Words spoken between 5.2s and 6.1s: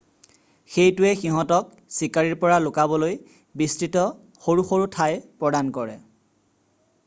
প্ৰদান কৰে